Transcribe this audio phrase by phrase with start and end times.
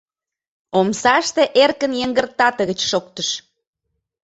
[0.79, 3.29] Омсаште эркын йыҥгыртатыгыч шоктыш.